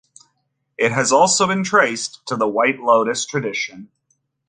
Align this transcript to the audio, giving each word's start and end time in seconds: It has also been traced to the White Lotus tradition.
It 0.79 0.91
has 0.93 1.11
also 1.11 1.45
been 1.45 1.63
traced 1.63 2.25
to 2.25 2.35
the 2.35 2.47
White 2.47 2.79
Lotus 2.79 3.23
tradition. 3.23 3.89